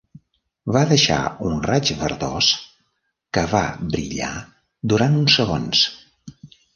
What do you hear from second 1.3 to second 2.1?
un raig